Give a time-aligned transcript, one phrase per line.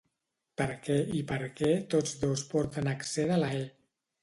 [0.61, 3.65] Per què i perquè tots dos porten accent a la è.